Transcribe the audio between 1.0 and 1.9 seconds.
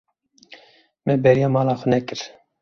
Me bêriya mala xwe